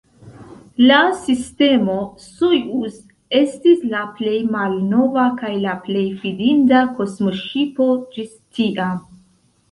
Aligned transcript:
La 0.91 0.99
sistemo 1.23 1.97
Sojuz 2.21 2.95
estis 3.39 3.83
la 3.91 4.01
plej 4.21 4.37
malnova 4.55 5.25
kaj 5.41 5.51
la 5.65 5.75
plej 5.83 6.05
fidinda 6.23 6.81
kosmoŝipo 7.01 7.91
ĝis 8.17 8.33
tiam. 8.61 8.97